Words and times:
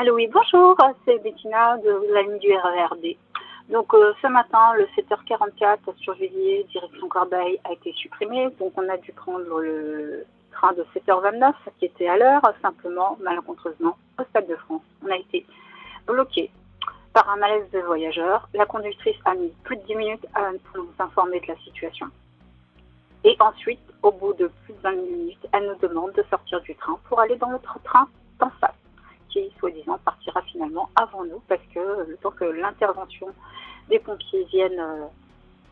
Allô, 0.00 0.14
oui, 0.14 0.30
bonjour, 0.32 0.78
c'est 1.04 1.22
Bettina 1.22 1.76
de 1.76 2.14
la 2.14 2.22
ligne 2.22 2.38
du 2.38 2.50
RERD. 2.56 3.18
Donc 3.68 3.92
euh, 3.92 4.14
ce 4.22 4.28
matin, 4.28 4.72
le 4.78 4.86
7h44 4.96 5.94
sur 5.98 6.14
Juillet, 6.14 6.64
direction 6.72 7.06
Corbeil, 7.06 7.60
a 7.64 7.72
été 7.74 7.92
supprimé. 7.92 8.48
Donc 8.58 8.72
on 8.78 8.88
a 8.88 8.96
dû 8.96 9.12
prendre 9.12 9.60
le 9.60 10.24
train 10.52 10.72
de 10.72 10.86
7h29 10.96 11.52
qui 11.78 11.84
était 11.84 12.08
à 12.08 12.16
l'heure, 12.16 12.40
simplement, 12.62 13.18
malencontreusement, 13.20 13.98
au 14.18 14.24
Stade 14.30 14.46
de 14.46 14.56
France. 14.56 14.80
On 15.04 15.10
a 15.10 15.18
été 15.18 15.44
bloqué 16.06 16.50
par 17.12 17.28
un 17.28 17.36
malaise 17.36 17.70
de 17.70 17.80
voyageurs. 17.80 18.48
La 18.54 18.64
conductrice 18.64 19.18
a 19.26 19.34
mis 19.34 19.52
plus 19.64 19.76
de 19.76 19.82
10 19.82 19.94
minutes 19.96 20.26
à 20.32 20.50
nous 20.76 20.88
informer 20.98 21.40
de 21.40 21.48
la 21.48 21.56
situation. 21.56 22.06
Et 23.24 23.36
ensuite, 23.38 23.84
au 24.02 24.12
bout 24.12 24.32
de 24.32 24.50
plus 24.64 24.72
de 24.72 24.80
20 24.80 24.92
minutes, 24.92 25.46
elle 25.52 25.66
nous 25.66 25.86
demande 25.86 26.12
de 26.12 26.24
sortir 26.30 26.62
du 26.62 26.74
train 26.76 26.98
pour 27.06 27.20
aller 27.20 27.36
dans 27.36 27.50
notre 27.50 27.78
train 27.82 28.08
qui 29.30 29.50
soi-disant 29.58 29.98
partira 30.04 30.42
finalement 30.42 30.88
avant 30.96 31.24
nous, 31.24 31.40
parce 31.48 31.62
que 31.74 32.08
le 32.08 32.16
temps 32.16 32.30
que 32.30 32.44
l'intervention 32.44 33.28
des 33.88 33.98
pompiers 33.98 34.44
viennent 34.44 34.78
euh, 34.78 35.06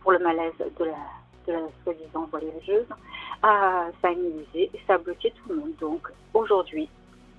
pour 0.03 0.12
le 0.12 0.19
malaise 0.19 0.53
de 0.59 0.84
la, 0.84 1.59
soi-disant 1.83 2.29
voyageuse, 2.31 2.86
ça 3.41 3.89
a 4.03 4.11
immunisé 4.11 4.70
et 4.75 4.81
ça 4.86 4.95
a 4.95 4.98
bloqué 4.98 5.31
tout 5.31 5.48
le 5.48 5.56
monde. 5.56 5.73
Donc 5.81 6.09
aujourd'hui, 6.34 6.89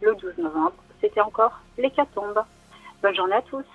le 0.01 0.15
12 0.15 0.37
novembre, 0.39 0.73
c'était 0.99 1.21
encore 1.21 1.59
l'hécatombe. 1.77 2.41
Bonne 3.03 3.15
journée 3.15 3.35
à 3.35 3.41
tous. 3.43 3.65